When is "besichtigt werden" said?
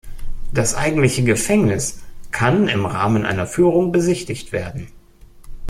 3.91-4.87